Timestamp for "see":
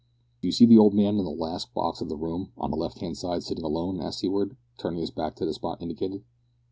0.51-0.65